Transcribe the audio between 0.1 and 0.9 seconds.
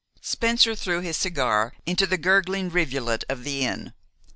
Spencer